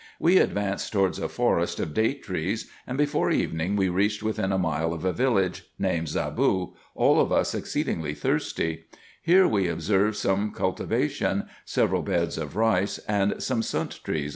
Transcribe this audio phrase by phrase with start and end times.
[0.19, 4.57] We advanced towards a forest of date trees, and before evening we reached within a
[4.57, 8.85] mile of a village, named Zaboo, all of us exceedingly thirsty:
[9.21, 14.29] here we observed some cultivation, several beds of rice, and some sunt trees, &c.